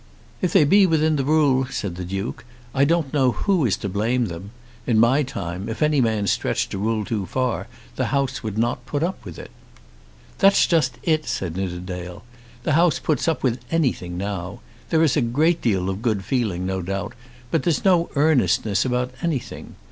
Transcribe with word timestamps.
"If 0.41 0.51
they 0.51 0.63
be 0.63 0.87
within 0.87 1.15
rule," 1.17 1.67
said 1.69 1.95
the 1.95 2.03
Duke, 2.03 2.43
"I 2.73 2.85
don't 2.85 3.13
know 3.13 3.33
who 3.33 3.67
is 3.67 3.77
to 3.77 3.87
blame 3.87 4.25
them. 4.29 4.49
In 4.87 4.99
my 4.99 5.21
time, 5.21 5.69
if 5.69 5.83
any 5.83 6.01
man 6.01 6.25
stretched 6.25 6.73
a 6.73 6.79
rule 6.79 7.05
too 7.05 7.27
far 7.27 7.67
the 7.97 8.07
House 8.07 8.41
would 8.41 8.57
not 8.57 8.87
put 8.87 9.03
up 9.03 9.23
with 9.23 9.37
it." 9.37 9.51
"That's 10.39 10.65
just 10.65 10.97
it," 11.03 11.27
said 11.27 11.55
Nidderdale. 11.55 12.23
"The 12.63 12.73
House 12.73 12.97
puts 12.97 13.27
up 13.27 13.43
with 13.43 13.59
anything 13.69 14.17
now. 14.17 14.61
There 14.89 15.03
is 15.03 15.15
a 15.15 15.21
great 15.21 15.61
deal 15.61 15.87
of 15.87 16.01
good 16.01 16.25
feeling 16.25 16.65
no 16.65 16.81
doubt, 16.81 17.13
but 17.51 17.61
there's 17.61 17.85
no 17.85 18.09
earnestness 18.15 18.83
about 18.83 19.11
anything. 19.21 19.75